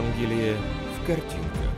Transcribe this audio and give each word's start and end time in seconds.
Евангелие 0.00 0.56
в 0.56 1.06
картинках. 1.06 1.70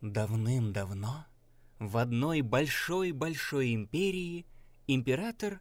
Давным-давно 0.00 1.26
в 1.78 1.98
одной 1.98 2.40
большой-большой 2.40 3.74
империи 3.74 4.46
император, 4.86 5.60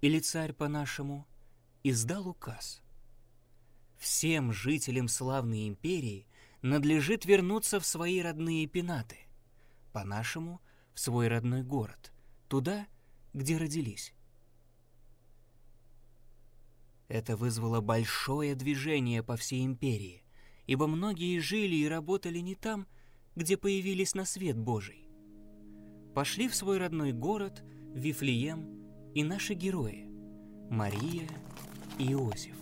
или 0.00 0.18
царь 0.18 0.54
по-нашему, 0.54 1.28
издал 1.82 2.26
указ. 2.26 2.80
Всем 3.98 4.50
жителям 4.50 5.08
славной 5.08 5.68
империи 5.68 6.26
надлежит 6.62 7.26
вернуться 7.26 7.80
в 7.80 7.86
свои 7.86 8.22
родные 8.22 8.66
пенаты, 8.66 9.18
по-нашему, 9.92 10.62
в 10.94 11.00
свой 11.00 11.28
родной 11.28 11.62
город, 11.62 12.12
туда, 12.48 12.86
где 13.34 13.58
родились. 13.58 14.15
Это 17.08 17.36
вызвало 17.36 17.80
большое 17.80 18.54
движение 18.54 19.22
по 19.22 19.36
всей 19.36 19.64
империи, 19.64 20.24
ибо 20.66 20.86
многие 20.86 21.38
жили 21.38 21.76
и 21.76 21.88
работали 21.88 22.38
не 22.38 22.54
там, 22.54 22.86
где 23.36 23.56
появились 23.56 24.14
на 24.14 24.24
свет 24.24 24.56
Божий. 24.56 25.08
Пошли 26.14 26.48
в 26.48 26.54
свой 26.54 26.78
родной 26.78 27.12
город, 27.12 27.62
Вифлеем, 27.94 29.12
и 29.14 29.22
наши 29.22 29.54
герои– 29.54 30.08
Мария 30.70 31.28
и 31.98 32.12
Иосиф. 32.12 32.56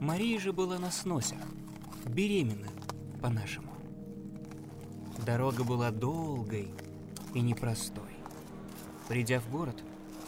Мария 0.00 0.40
же 0.40 0.52
была 0.52 0.78
на 0.78 0.90
сносях, 0.90 1.46
беременна 2.06 2.68
по-нашему. 3.20 3.72
Дорога 5.24 5.62
была 5.62 5.92
долгой 5.92 6.68
и 7.34 7.40
непростой. 7.40 8.10
Придя 9.08 9.38
в 9.38 9.48
город, 9.50 9.84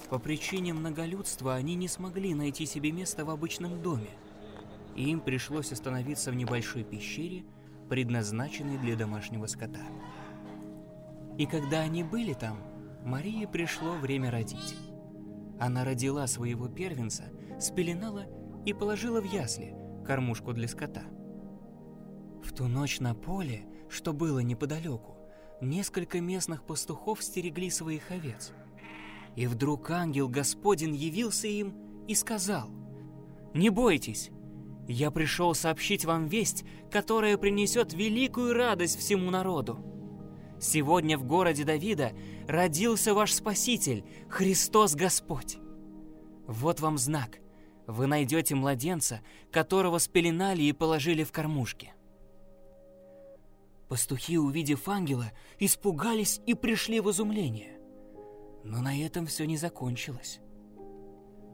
по 0.08 0.18
причине 0.18 0.74
многолюдства 0.74 1.54
они 1.54 1.74
не 1.74 1.88
смогли 1.88 2.34
найти 2.34 2.66
себе 2.66 2.92
место 2.92 3.24
в 3.24 3.30
обычном 3.30 3.82
доме, 3.82 4.10
и 4.96 5.10
им 5.10 5.20
пришлось 5.20 5.72
остановиться 5.72 6.30
в 6.30 6.34
небольшой 6.34 6.84
пещере, 6.84 7.44
предназначенной 7.88 8.78
для 8.78 8.96
домашнего 8.96 9.46
скота. 9.46 9.82
И 11.38 11.46
когда 11.46 11.80
они 11.80 12.04
были 12.04 12.34
там, 12.34 12.58
Марии 13.04 13.46
пришло 13.46 13.92
время 13.92 14.30
родить. 14.30 14.76
Она 15.58 15.84
родила 15.84 16.26
своего 16.26 16.68
первенца, 16.68 17.24
спеленала 17.60 18.24
и 18.64 18.72
положила 18.72 19.20
в 19.20 19.24
ясли, 19.24 19.74
кормушку 20.06 20.52
для 20.52 20.68
скота. 20.68 21.02
В 22.42 22.52
ту 22.52 22.66
ночь 22.66 23.00
на 23.00 23.14
поле, 23.14 23.66
что 23.88 24.12
было 24.12 24.40
неподалеку, 24.40 25.16
несколько 25.60 26.20
местных 26.20 26.64
пастухов 26.64 27.22
стерегли 27.22 27.70
своих 27.70 28.10
овец– 28.10 28.52
и 29.36 29.46
вдруг 29.46 29.90
ангел 29.90 30.28
Господень 30.28 30.94
явился 30.94 31.48
им 31.48 31.74
и 32.06 32.14
сказал, 32.14 32.68
«Не 33.52 33.70
бойтесь, 33.70 34.30
я 34.88 35.10
пришел 35.10 35.54
сообщить 35.54 36.04
вам 36.04 36.26
весть, 36.26 36.64
которая 36.90 37.36
принесет 37.36 37.92
великую 37.94 38.54
радость 38.54 38.98
всему 38.98 39.30
народу. 39.30 39.78
Сегодня 40.60 41.18
в 41.18 41.24
городе 41.24 41.64
Давида 41.64 42.12
родился 42.46 43.14
ваш 43.14 43.32
Спаситель, 43.32 44.04
Христос 44.28 44.94
Господь. 44.94 45.58
Вот 46.46 46.80
вам 46.80 46.98
знак. 46.98 47.38
Вы 47.86 48.06
найдете 48.06 48.54
младенца, 48.54 49.20
которого 49.50 49.98
спеленали 49.98 50.62
и 50.62 50.72
положили 50.72 51.24
в 51.24 51.32
кормушке». 51.32 51.94
Пастухи, 53.88 54.38
увидев 54.38 54.88
ангела, 54.88 55.32
испугались 55.58 56.40
и 56.46 56.54
пришли 56.54 57.00
в 57.00 57.10
изумление. 57.10 57.73
Но 58.64 58.80
на 58.80 58.98
этом 58.98 59.26
все 59.26 59.44
не 59.44 59.56
закончилось. 59.56 60.40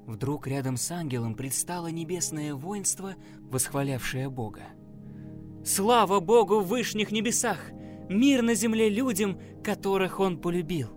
Вдруг 0.07 0.47
рядом 0.47 0.77
с 0.77 0.91
ангелом 0.91 1.35
предстало 1.35 1.89
небесное 1.89 2.55
воинство, 2.55 3.15
восхвалявшее 3.41 4.31
Бога. 4.31 4.63
«Слава 5.65 6.21
Богу 6.21 6.61
в 6.61 6.69
вышних 6.69 7.13
небесах! 7.13 7.59
Мир 8.09 8.43
на 8.43 8.55
земле 8.55 8.89
людям, 8.89 9.39
которых 9.63 10.21
Он 10.21 10.39
полюбил!» 10.39 10.89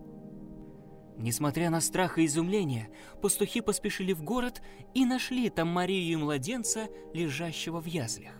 Несмотря 1.17 1.69
на 1.69 1.79
страх 1.81 2.17
и 2.17 2.25
изумление, 2.25 2.89
пастухи 3.21 3.61
поспешили 3.61 4.13
в 4.13 4.23
город 4.23 4.61
и 4.93 5.05
нашли 5.05 5.49
там 5.49 5.67
Марию 5.67 6.13
и 6.13 6.15
младенца, 6.15 6.87
лежащего 7.13 7.81
в 7.81 7.85
яслях. 7.85 8.33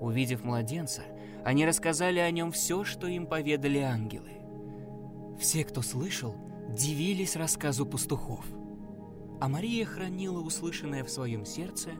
Увидев 0.00 0.44
младенца, 0.44 1.02
они 1.44 1.66
рассказали 1.66 2.18
о 2.18 2.30
нем 2.30 2.52
все, 2.52 2.84
что 2.84 3.06
им 3.06 3.26
поведали 3.26 3.78
ангелы. 3.78 4.43
Все, 5.44 5.62
кто 5.62 5.82
слышал, 5.82 6.34
дивились 6.70 7.36
рассказу 7.36 7.84
пастухов. 7.84 8.46
А 9.42 9.46
Мария 9.46 9.84
хранила 9.84 10.40
услышанное 10.40 11.04
в 11.04 11.10
своем 11.10 11.44
сердце 11.44 11.90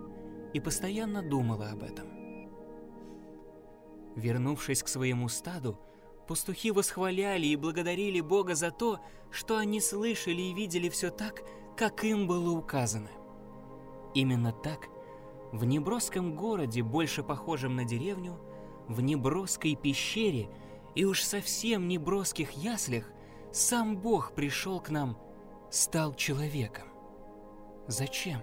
и 0.55 0.61
постоянно 0.61 1.23
думала 1.23 1.69
об 1.69 1.83
этом. 1.83 2.07
Вернувшись 4.17 4.83
к 4.83 4.89
своему 4.89 5.29
стаду, 5.29 5.79
пастухи 6.27 6.71
восхваляли 6.71 7.49
и 7.49 7.57
благодарили 7.57 8.23
Бога 8.23 8.55
за 8.55 8.71
то, 8.71 9.01
что 9.31 9.59
они 9.59 9.79
слышали 9.83 10.41
и 10.41 10.55
видели 10.55 10.89
все 10.89 11.11
так, 11.11 11.43
как 11.77 12.03
им 12.03 12.27
было 12.27 12.51
указано. 12.51 13.11
Именно 14.15 14.53
так, 14.53 14.89
в 15.53 15.67
неброском 15.67 16.35
городе, 16.35 16.83
больше 16.83 17.23
похожем 17.23 17.77
на 17.77 17.85
деревню, 17.85 18.41
в 18.89 19.03
неброской 19.03 19.75
пещере 19.75 20.49
и 20.95 21.05
уж 21.05 21.23
совсем 21.23 21.89
неброских 21.89 22.53
яслях 22.53 23.05
сам 23.55 23.97
Бог 23.97 24.33
пришел 24.33 24.81
к 24.81 24.91
нам, 24.91 25.17
стал 25.71 26.15
человеком. 26.15 26.89
Зачем? 27.87 28.41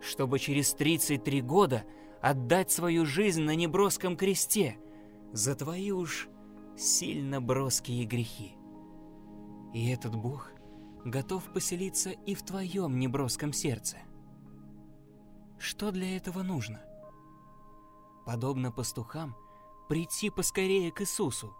Чтобы 0.00 0.38
через 0.38 0.72
33 0.72 1.42
года 1.42 1.84
отдать 2.22 2.70
свою 2.70 3.04
жизнь 3.04 3.42
на 3.42 3.54
неброском 3.54 4.16
кресте 4.16 4.78
за 5.32 5.54
твои 5.54 5.90
уж 5.90 6.28
сильно 6.78 7.42
броские 7.42 8.06
грехи. 8.06 8.56
И 9.74 9.90
этот 9.90 10.16
Бог 10.16 10.50
готов 11.04 11.52
поселиться 11.52 12.10
и 12.10 12.34
в 12.34 12.42
твоем 12.42 12.98
неброском 12.98 13.52
сердце. 13.52 13.98
Что 15.58 15.90
для 15.90 16.16
этого 16.16 16.42
нужно? 16.42 16.80
Подобно 18.24 18.72
пастухам, 18.72 19.36
прийти 19.90 20.30
поскорее 20.30 20.90
к 20.90 21.02
Иисусу, 21.02 21.54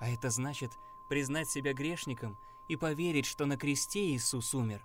а 0.00 0.08
это 0.08 0.30
значит– 0.30 0.70
признать 1.12 1.50
себя 1.50 1.74
грешником 1.74 2.38
и 2.70 2.76
поверить, 2.76 3.26
что 3.26 3.44
на 3.44 3.58
кресте 3.58 4.14
Иисус 4.14 4.54
умер 4.54 4.82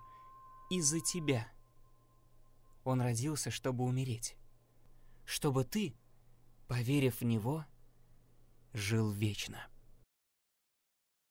из-за 0.68 1.00
тебя. 1.00 1.50
Он 2.84 3.00
родился, 3.00 3.50
чтобы 3.50 3.84
умереть. 3.84 4.36
Чтобы 5.24 5.64
ты, 5.64 5.94
поверив 6.66 7.22
в 7.22 7.24
Него, 7.24 7.64
жил 8.74 9.10
вечно. 9.10 9.68